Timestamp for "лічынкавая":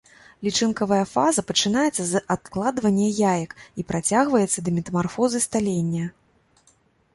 0.45-1.01